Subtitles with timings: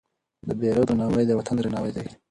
[0.47, 2.07] د بیرغ درناوی د وطن درناوی دی.